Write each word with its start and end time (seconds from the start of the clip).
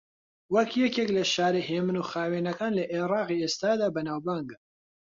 وەک 0.53 0.71
یەکێک 0.83 1.09
لە 1.17 1.23
شارە 1.33 1.61
ھێمن 1.69 1.95
و 1.97 2.07
خاوێنەکان 2.11 2.73
لە 2.79 2.83
عێراقی 2.93 3.41
ئێستادا 3.43 3.87
بەناوبانگە 3.95 4.57